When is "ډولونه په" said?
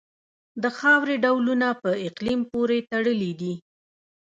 1.23-1.89